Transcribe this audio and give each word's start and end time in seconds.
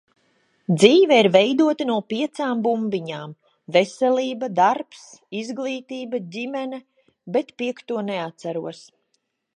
Dzīve 0.77 1.17
ir 1.23 1.27
veidota 1.35 1.85
no 1.89 1.97
piecām 2.13 2.63
bumbiņām- 2.67 3.35
veselība, 3.77 4.49
darbs, 4.61 5.05
izglītība, 5.43 6.25
ģimene, 6.37 6.81
bet 7.37 7.53
piekto 7.63 8.03
neatceros. 8.11 8.83